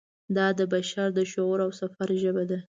[0.35, 2.59] دا د بشر د شعور او سفر ژبه ده.